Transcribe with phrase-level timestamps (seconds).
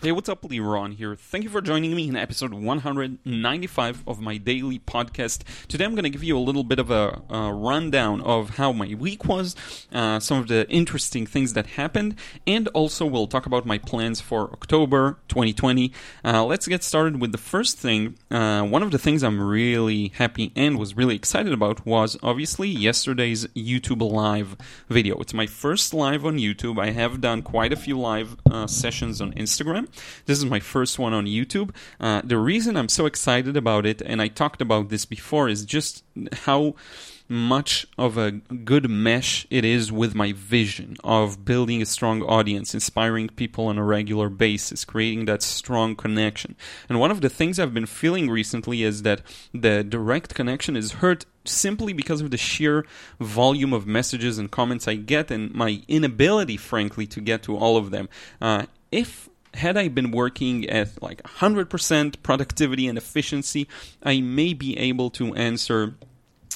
[0.00, 1.16] Hey, what's up, Liron here.
[1.16, 5.42] Thank you for joining me in episode 195 of my daily podcast.
[5.66, 8.70] Today I'm going to give you a little bit of a, a rundown of how
[8.70, 9.56] my week was,
[9.92, 12.14] uh, some of the interesting things that happened,
[12.46, 15.92] and also we'll talk about my plans for October 2020.
[16.24, 18.16] Uh, let's get started with the first thing.
[18.30, 22.68] Uh, one of the things I'm really happy and was really excited about was obviously
[22.68, 24.56] yesterday's YouTube Live
[24.88, 25.18] video.
[25.18, 26.80] It's my first live on YouTube.
[26.80, 29.87] I have done quite a few live uh, sessions on Instagram.
[30.26, 31.74] This is my first one on YouTube.
[32.00, 35.64] Uh, the reason I'm so excited about it, and I talked about this before, is
[35.64, 36.04] just
[36.44, 36.74] how
[37.28, 42.72] much of a good mesh it is with my vision of building a strong audience,
[42.72, 46.56] inspiring people on a regular basis, creating that strong connection.
[46.88, 49.20] And one of the things I've been feeling recently is that
[49.52, 52.86] the direct connection is hurt simply because of the sheer
[53.20, 57.76] volume of messages and comments I get and my inability, frankly, to get to all
[57.76, 58.08] of them.
[58.40, 63.68] Uh, if had I been working at like 100% productivity and efficiency,
[64.02, 65.94] I may be able to answer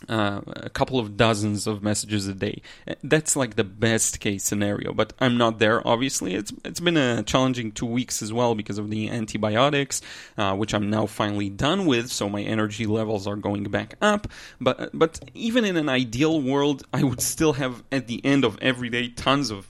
[0.08, 2.62] uh, a couple of dozens of messages a day.
[3.02, 5.86] That's like the best case scenario, but I'm not there.
[5.86, 10.02] Obviously, it's it's been a challenging two weeks as well because of the antibiotics,
[10.36, 12.10] uh, which I'm now finally done with.
[12.10, 14.28] So my energy levels are going back up.
[14.60, 18.58] But but even in an ideal world, I would still have at the end of
[18.60, 19.68] every day tons of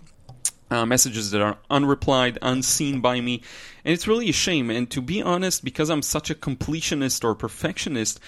[0.72, 3.42] uh, messages that are unreplied, unseen by me.
[3.84, 4.70] And it's really a shame.
[4.70, 8.18] And to be honest, because I'm such a completionist or perfectionist,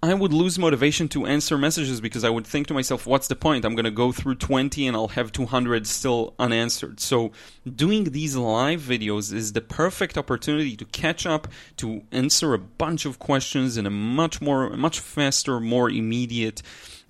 [0.00, 3.34] I would lose motivation to answer messages because I would think to myself, what's the
[3.34, 3.64] point?
[3.64, 7.00] I'm going to go through 20 and I'll have 200 still unanswered.
[7.00, 7.32] So,
[7.68, 13.06] doing these live videos is the perfect opportunity to catch up, to answer a bunch
[13.06, 16.62] of questions in a much more, much faster, more immediate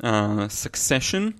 [0.02, 1.34] uh, succession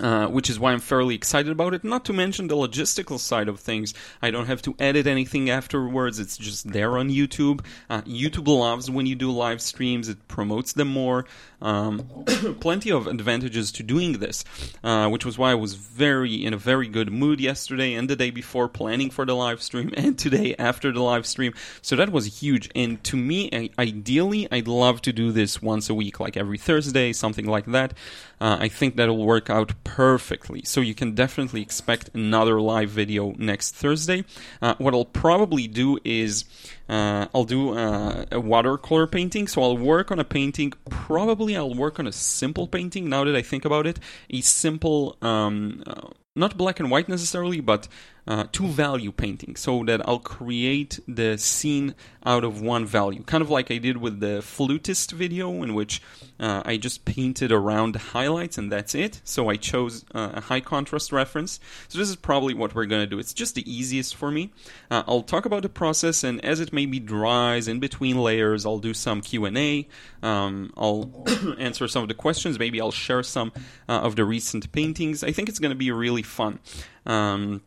[0.00, 1.84] uh, which is why I'm fairly excited about it.
[1.84, 3.92] Not to mention the logistical side of things.
[4.22, 6.18] I don't have to edit anything afterwards.
[6.18, 7.64] It's just there on YouTube.
[7.90, 10.08] Uh, YouTube loves when you do live streams.
[10.08, 11.26] It promotes them more.
[11.60, 12.24] Um,
[12.60, 14.44] plenty of advantages to doing this,
[14.82, 18.16] uh, which was why I was very in a very good mood yesterday and the
[18.16, 21.54] day before planning for the live stream, and today after the live stream.
[21.82, 22.70] So that was huge.
[22.74, 26.58] And to me, I, ideally, I'd love to do this once a week, like every
[26.58, 27.92] Thursday, something like that.
[28.40, 30.62] Uh, I think that'll work out perfectly.
[30.64, 34.24] So you can definitely expect another live video next Thursday.
[34.60, 36.44] Uh, what I'll probably do is
[36.88, 39.48] uh, I'll do uh, a watercolor painting.
[39.48, 40.72] So I'll work on a painting.
[40.90, 43.08] Probably I'll work on a simple painting.
[43.08, 43.98] Now that I think about it,
[44.30, 45.16] a simple.
[45.22, 47.88] Um, uh, not black and white necessarily, but
[48.26, 51.94] uh, two value painting so that I'll create the scene
[52.24, 53.22] out of one value.
[53.24, 56.00] Kind of like I did with the flutist video, in which
[56.38, 59.20] uh, I just painted around the highlights and that's it.
[59.24, 61.58] So I chose uh, a high contrast reference.
[61.88, 63.18] So this is probably what we're going to do.
[63.18, 64.52] It's just the easiest for me.
[64.90, 68.78] Uh, I'll talk about the process, and as it maybe dries in between layers, I'll
[68.78, 69.88] do some Q&A.
[70.22, 71.26] Um, I'll
[71.58, 72.58] answer some of the questions.
[72.58, 73.52] Maybe I'll share some
[73.88, 75.24] uh, of the recent paintings.
[75.24, 76.60] I think it's going to be really fun.
[77.04, 77.62] Um,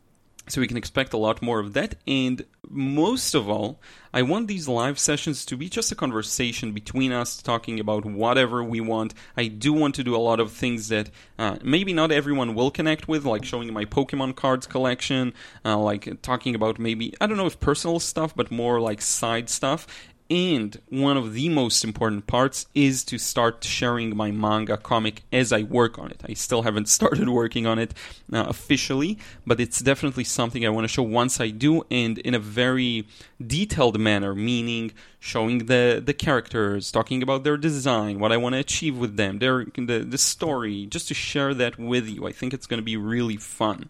[0.47, 1.95] so we can expect a lot more of that.
[2.07, 3.79] And most of all,
[4.13, 8.63] I want these live sessions to be just a conversation between us, talking about whatever
[8.63, 9.13] we want.
[9.35, 12.71] I do want to do a lot of things that uh, maybe not everyone will
[12.71, 15.33] connect with, like showing my Pokemon cards collection,
[15.65, 19.49] uh, like talking about maybe, I don't know if personal stuff, but more like side
[19.49, 19.85] stuff.
[20.29, 25.53] And one of the most important parts is to start sharing my manga comic as
[25.53, 26.23] I work on it.
[26.27, 27.93] I still haven't started working on it
[28.33, 32.33] uh, officially, but it's definitely something I want to show once I do and in
[32.33, 33.07] a very
[33.45, 38.59] detailed manner, meaning showing the, the characters, talking about their design, what I want to
[38.59, 42.25] achieve with them, their the, the story, just to share that with you.
[42.25, 43.89] I think it's going to be really fun.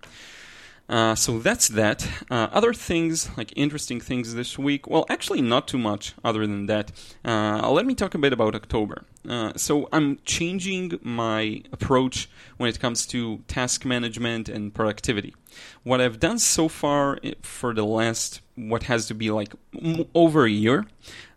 [0.88, 2.08] Uh, so that's that.
[2.30, 6.68] Uh, other things, like interesting things this week, well, actually, not too much other than
[6.68, 6.92] that.
[7.24, 9.04] Uh, let me talk a bit about October.
[9.28, 15.34] Uh, so I'm changing my approach when it comes to task management and productivity.
[15.84, 19.54] What I've done so far eh, for the last, what has to be like
[20.14, 20.86] over a year,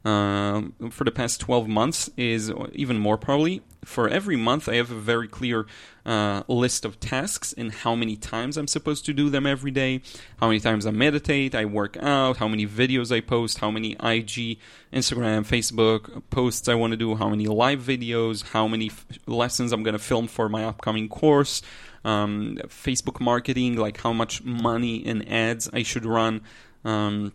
[0.05, 4.91] um, for the past 12 months is even more probably for every month i have
[4.91, 5.67] a very clear
[6.05, 10.01] uh, list of tasks and how many times i'm supposed to do them every day
[10.39, 13.93] how many times i meditate i work out how many videos i post how many
[13.93, 14.59] ig
[14.93, 19.73] instagram facebook posts i want to do how many live videos how many f- lessons
[19.73, 21.63] i'm going to film for my upcoming course
[22.09, 26.41] um, facebook marketing like how much money in ads i should run
[26.85, 27.33] um,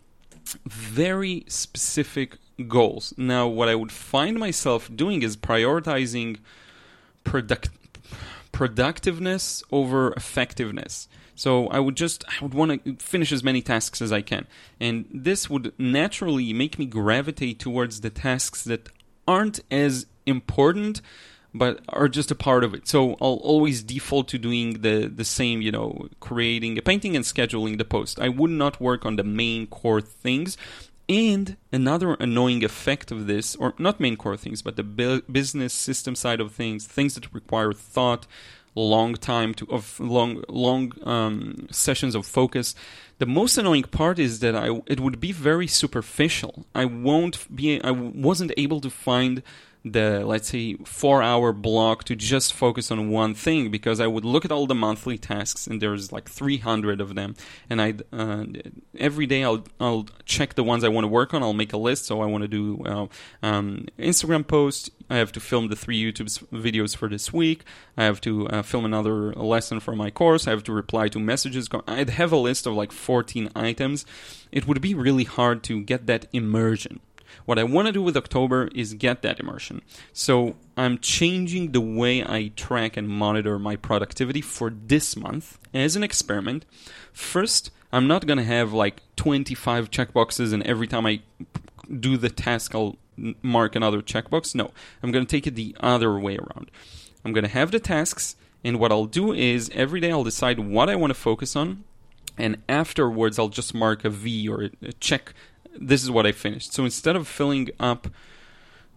[0.66, 2.38] very specific
[2.68, 3.14] goals.
[3.16, 6.38] Now, what I would find myself doing is prioritizing
[7.24, 7.70] product
[8.52, 11.08] productiveness over effectiveness.
[11.34, 14.46] So I would just I would want to finish as many tasks as I can,
[14.78, 18.88] and this would naturally make me gravitate towards the tasks that
[19.26, 21.00] aren't as important
[21.54, 22.88] but are just a part of it.
[22.88, 27.24] So I'll always default to doing the the same, you know, creating a painting and
[27.24, 28.18] scheduling the post.
[28.20, 30.56] I would not work on the main core things.
[31.06, 35.74] And another annoying effect of this, or not main core things, but the bu- business
[35.74, 38.26] system side of things, things that require thought,
[38.74, 42.74] long time to of long long um, sessions of focus.
[43.18, 46.66] The most annoying part is that I it would be very superficial.
[46.74, 49.42] I won't be I wasn't able to find
[49.84, 54.24] the let's say four hour block to just focus on one thing because I would
[54.24, 57.34] look at all the monthly tasks and there's like 300 of them.
[57.68, 58.46] And I uh,
[58.98, 61.42] every day I'll I'll check the ones I want to work on.
[61.42, 62.06] I'll make a list.
[62.06, 63.06] So I want to do uh,
[63.42, 67.64] um, Instagram post I have to film the three YouTube videos for this week.
[67.96, 70.46] I have to uh, film another lesson for my course.
[70.46, 71.68] I have to reply to messages.
[71.86, 74.06] I'd have a list of like 14 items.
[74.50, 77.00] It would be really hard to get that immersion
[77.44, 79.82] what I want to do with October is get that immersion.
[80.12, 85.96] So I'm changing the way I track and monitor my productivity for this month as
[85.96, 86.64] an experiment.
[87.12, 91.20] First, I'm not going to have like 25 checkboxes and every time I
[92.00, 92.96] do the task, I'll
[93.42, 94.54] mark another checkbox.
[94.54, 94.70] No,
[95.02, 96.70] I'm going to take it the other way around.
[97.24, 100.58] I'm going to have the tasks, and what I'll do is every day I'll decide
[100.58, 101.84] what I want to focus on,
[102.36, 105.32] and afterwards I'll just mark a V or a check
[105.78, 106.72] this is what I finished.
[106.72, 108.08] So instead of filling up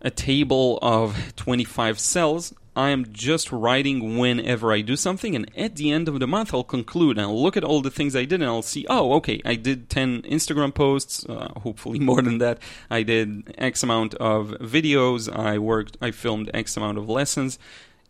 [0.02, 5.78] a table of 25 cells, I am just writing whenever I do something, and at
[5.78, 8.26] the end of the month, I'll conclude and I'll look at all the things I
[8.26, 12.38] did, and I'll see, oh, okay, I did 10 Instagram posts, uh, hopefully more than
[12.38, 12.60] that.
[12.92, 17.58] I did X amount of videos, I worked, I filmed X amount of lessons.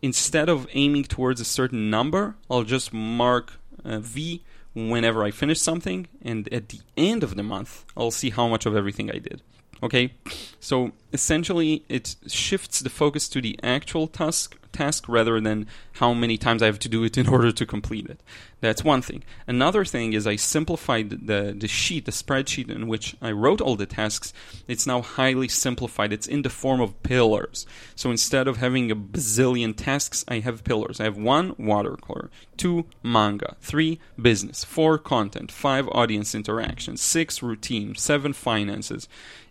[0.02, 3.54] Instead of aiming towards a certain number, I'll just mark
[3.86, 4.44] uh, V
[4.74, 8.66] whenever I finish something, and at the end of the month, I'll see how much
[8.66, 9.42] of everything I did.
[9.82, 10.12] Okay,
[10.58, 16.36] so essentially, it shifts the focus to the actual task task rather than how many
[16.36, 18.20] times I have to do it in order to complete it.
[18.60, 19.22] That's one thing.
[19.46, 23.76] Another thing is I simplified the, the sheet, the spreadsheet in which I wrote all
[23.76, 24.32] the tasks.
[24.66, 26.12] It's now highly simplified.
[26.12, 27.66] It's in the form of pillars.
[27.94, 31.00] So instead of having a bazillion tasks, I have pillars.
[31.00, 37.94] I have one watercolor, two manga, three business, four content, five audience interactions, six routine,
[37.94, 39.08] seven finances.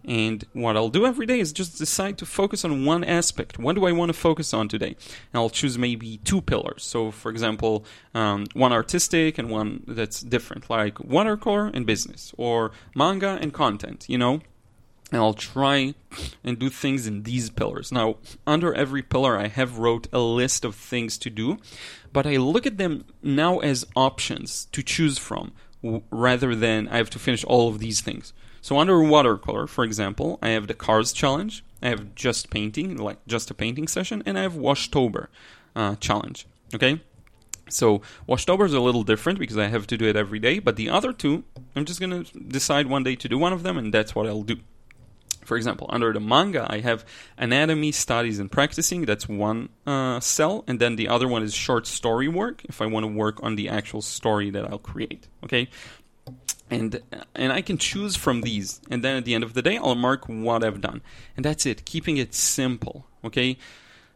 [0.07, 3.59] And what I'll do every day is just decide to focus on one aspect.
[3.59, 4.95] What do I want to focus on today?
[5.33, 6.83] And I'll choose maybe two pillars.
[6.83, 7.83] So, for example,
[8.15, 14.05] um, one artistic and one that's different, like watercolor and business, or manga and content,
[14.07, 14.41] you know?
[15.11, 15.93] and I'll try
[16.43, 17.91] and do things in these pillars.
[17.91, 21.59] Now, under every pillar, I have wrote a list of things to do,
[22.11, 25.53] but I look at them now as options to choose from,
[26.11, 28.33] rather than I have to finish all of these things.
[28.61, 33.25] So under watercolor, for example, I have the cars challenge, I have just painting, like
[33.27, 35.27] just a painting session, and I have Washtober
[35.75, 36.47] uh, challenge.
[36.73, 37.01] Okay,
[37.69, 40.75] so Washtober is a little different because I have to do it every day, but
[40.75, 41.43] the other two,
[41.75, 44.43] I'm just gonna decide one day to do one of them, and that's what I'll
[44.43, 44.57] do.
[45.45, 47.05] For example, under the manga, I have
[47.37, 49.05] anatomy, studies, and practicing.
[49.05, 52.65] That's one uh, cell, and then the other one is short story work.
[52.65, 55.69] If I want to work on the actual story that I'll create, okay
[56.69, 57.01] and
[57.35, 59.95] and I can choose from these, and then at the end of the day, I'll
[59.95, 61.01] mark what I've done,
[61.35, 61.85] and that's it.
[61.85, 63.57] Keeping it simple, okay.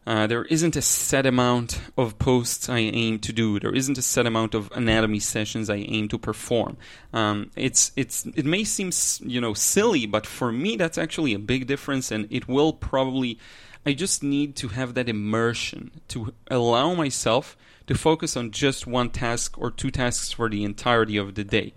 [0.04, 3.60] Uh, there isn't a set amount of posts I aim to do.
[3.60, 6.76] There isn't a set amount of anatomy sessions I aim to perform.
[7.12, 11.38] Um, it's it's it may seem you know silly, but for me that's actually a
[11.38, 13.38] big difference, and it will probably.
[13.84, 17.56] I just need to have that immersion to allow myself
[17.88, 21.74] to focus on just one task or two tasks for the entirety of the day.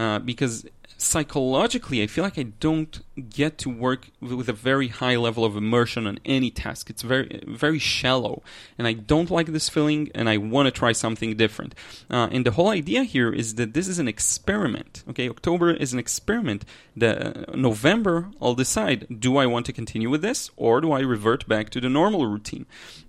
[0.00, 0.64] Uh, because
[0.96, 5.56] psychologically, I feel like I don't get to work with a very high level of
[5.56, 6.88] immersion on any task.
[6.88, 8.42] It's very, very shallow,
[8.78, 11.74] and I don't like this feeling, and I want to try something different.
[12.10, 15.04] Uh, and the whole idea here is that this is an experiment.
[15.10, 16.64] Okay, October is an experiment.
[16.96, 21.00] The uh, November, I'll decide: do I want to continue with this, or do I
[21.00, 22.64] revert back to the normal routine?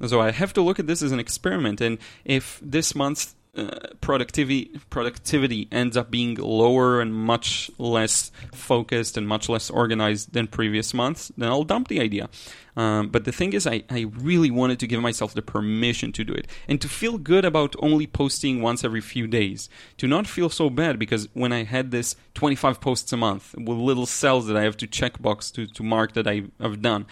[0.06, 3.68] So I have to look at this as an experiment, and if this month uh,
[4.00, 10.48] productivity productivity ends up being lower and much less focused and much less organized than
[10.48, 12.30] previous months, then I'll dump the idea.
[12.78, 16.24] Um, but the thing is, I, I really wanted to give myself the permission to
[16.24, 19.70] do it and to feel good about only posting once every few days.
[19.98, 23.78] To not feel so bad because when I had this 25 posts a month with
[23.78, 27.06] little cells that I have to checkbox to, to mark that I, I've done,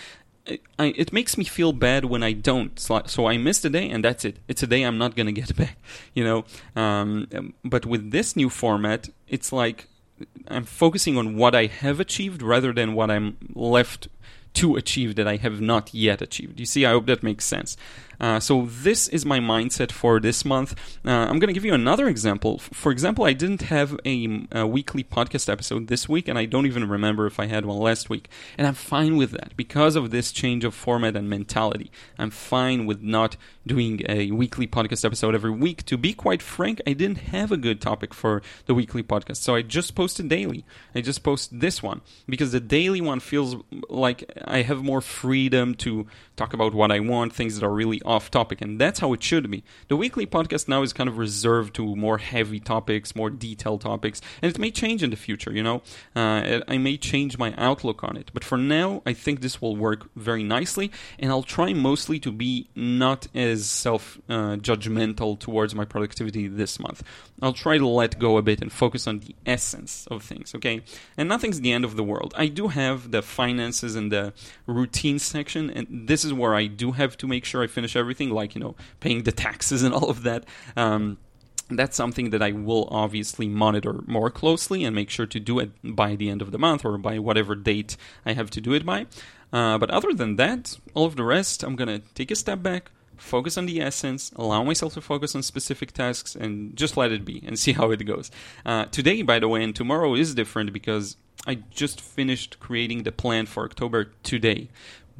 [0.77, 2.79] I, it makes me feel bad when I don't.
[2.79, 4.37] So, I missed a day, and that's it.
[4.47, 5.77] It's a day I'm not gonna get back.
[6.13, 6.45] You know.
[6.81, 9.87] Um, but with this new format, it's like
[10.47, 14.07] I'm focusing on what I have achieved rather than what I'm left
[14.55, 16.59] to achieve that I have not yet achieved.
[16.59, 17.77] You see, I hope that makes sense.
[18.19, 20.75] Uh, so this is my mindset for this month.
[21.05, 22.59] Uh, I'm going to give you another example.
[22.59, 26.65] For example, I didn't have a, a, weekly podcast episode this week, and I don't
[26.65, 28.29] even remember if I had one last week.
[28.57, 31.91] And I'm fine with that because of this change of format and mentality.
[32.17, 35.85] I'm fine with not doing a weekly podcast episode every week.
[35.85, 39.55] To be quite frank, I didn't have a good topic for the weekly podcast, so
[39.55, 40.65] I just posted daily.
[40.93, 43.55] I just post this one because the daily one feels
[43.89, 48.01] like I have more freedom to talk about what I want, things that are really
[48.09, 49.63] off topic, and that's how it should be.
[49.87, 54.19] The weekly podcast now is kind of reserved to more heavy topics, more detailed topics,
[54.41, 55.51] and it may change in the future.
[55.51, 55.83] You know,
[56.15, 59.75] uh, I may change my outlook on it, but for now, I think this will
[59.75, 65.75] work very nicely, and I'll try mostly to be not as self uh, judgmental towards
[65.75, 67.03] my productivity this month.
[67.43, 70.55] I'll try to let go a bit and focus on the essence of things.
[70.55, 70.81] Okay,
[71.15, 72.33] and nothing's the end of the world.
[72.35, 74.33] I do have the finances and the
[74.65, 78.29] routine section, and this is where I do have to make sure I finish everything,
[78.29, 80.45] like you know, paying the taxes and all of that.
[80.75, 81.17] Um,
[81.69, 85.71] that's something that I will obviously monitor more closely and make sure to do it
[85.83, 88.85] by the end of the month or by whatever date I have to do it
[88.85, 89.05] by.
[89.53, 92.91] Uh, but other than that, all of the rest, I'm gonna take a step back,
[93.17, 97.25] focus on the essence, allow myself to focus on specific tasks, and just let it
[97.25, 98.31] be and see how it goes.
[98.65, 103.11] Uh, today, by the way, and tomorrow is different because I just finished creating the
[103.11, 104.69] plan for October today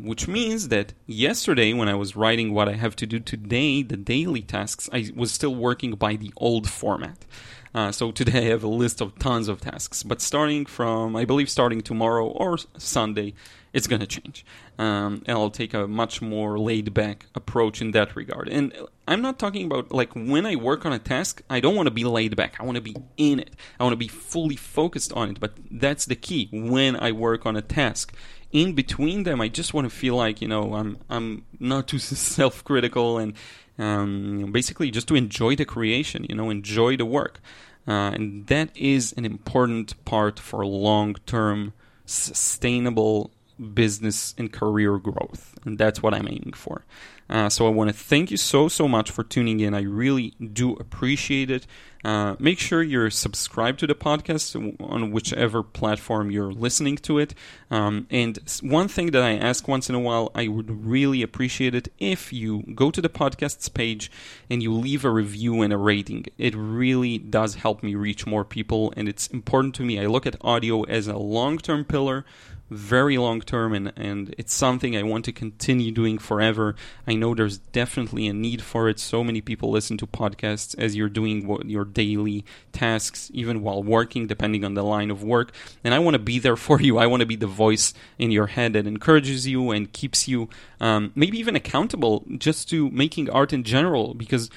[0.02, 3.98] which means that yesterday when I was writing what I have to do today, the
[3.98, 7.26] daily tasks, I was still working by the old format.
[7.74, 11.26] Uh, so today I have a list of tons of tasks, but starting from, I
[11.26, 13.34] believe, starting tomorrow or Sunday,
[13.74, 14.44] it's going to change.
[14.80, 18.50] Um, and I'll take a much more laid back approach in that regard.
[18.50, 18.74] And
[19.08, 21.94] I'm not talking about like when I work on a task, I don't want to
[21.94, 22.56] be laid back.
[22.60, 23.56] I want to be in it.
[23.80, 25.40] I want to be fully focused on it.
[25.40, 28.16] But that's the key when I work on a task
[28.52, 32.00] in between them, I just want to feel like you know I'm I'm not too
[32.00, 33.34] self-critical and
[33.78, 37.40] um, basically just to enjoy the creation, you know, enjoy the work,
[37.88, 41.74] uh, and that is an important part for long-term
[42.06, 43.32] sustainable
[43.74, 46.84] business and career growth, and that's what I'm aiming for.
[47.30, 49.74] Uh, so I want to thank you so so much for tuning in.
[49.74, 51.68] I really do appreciate it.
[52.04, 57.36] Uh, make sure you're subscribed to the podcast on whichever platform you're listening to it.
[57.70, 61.76] Um, and one thing that I ask once in a while, I would really appreciate
[61.76, 64.10] it if you go to the podcast's page
[64.50, 66.26] and you leave a review and a rating.
[66.38, 70.00] It really does help me reach more people, and it's important to me.
[70.00, 72.24] I look at audio as a long term pillar
[72.70, 76.76] very long term and, and it's something I want to continue doing forever.
[77.08, 79.00] I know there's definitely a need for it.
[79.00, 84.28] So many people listen to podcasts as you're doing your daily tasks, even while working,
[84.28, 85.52] depending on the line of work.
[85.84, 86.98] And I want to be there for you.
[86.98, 90.50] I want to be the voice in your head that encourages you and keeps you
[90.80, 94.50] um, maybe even accountable just to making art in general because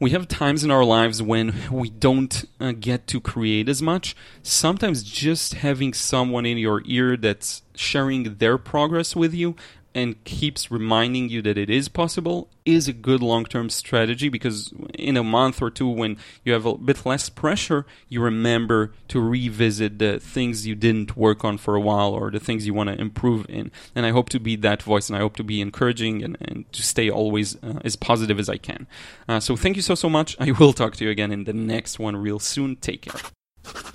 [0.00, 4.16] we have times in our lives when we don't uh, get to create as much.
[4.42, 9.54] Sometimes just having someone in your ear that's sharing their progress with you
[9.94, 14.72] and keeps reminding you that it is possible is a good long term strategy because
[14.94, 19.20] in a month or two, when you have a bit less pressure, you remember to
[19.20, 22.88] revisit the things you didn't work on for a while or the things you want
[22.88, 23.70] to improve in.
[23.94, 26.72] And I hope to be that voice and I hope to be encouraging and, and
[26.72, 28.86] to stay always uh, as positive as I can.
[29.28, 30.36] Uh, so thank you so, so much.
[30.38, 32.76] I will talk to you again in the next one real soon.
[32.76, 33.94] Take care.